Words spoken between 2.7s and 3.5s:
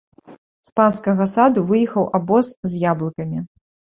з яблыкамі.